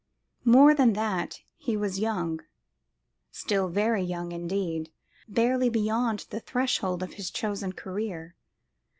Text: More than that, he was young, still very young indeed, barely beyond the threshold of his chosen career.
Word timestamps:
More 0.45 0.73
than 0.73 0.93
that, 0.93 1.41
he 1.57 1.77
was 1.77 1.99
young, 1.99 2.39
still 3.31 3.67
very 3.67 4.01
young 4.01 4.31
indeed, 4.31 4.91
barely 5.27 5.69
beyond 5.69 6.25
the 6.31 6.39
threshold 6.39 7.03
of 7.03 7.13
his 7.13 7.29
chosen 7.29 7.71
career. 7.73 8.35